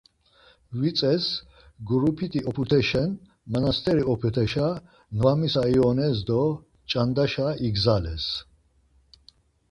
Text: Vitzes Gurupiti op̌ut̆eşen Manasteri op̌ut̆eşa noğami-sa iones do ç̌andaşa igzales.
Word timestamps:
Vitzes 0.79 1.25
Gurupiti 1.87 2.39
op̌ut̆eşen 2.49 3.09
Manasteri 3.51 4.03
op̌ut̆eşa 4.13 4.67
noğami-sa 5.17 5.63
iones 5.75 6.17
do 6.27 6.41
ç̌andaşa 6.89 7.47
igzales. 7.67 8.25